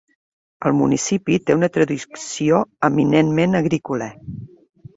[0.69, 4.13] El municipi té una tradició eminentment agrícola.